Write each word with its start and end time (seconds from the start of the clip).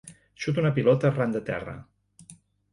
Xuto 0.43 0.61
una 0.63 0.71
pilota 0.77 1.09
a 1.11 1.13
ran 1.19 1.37
de 1.37 1.45
terra. 1.53 1.77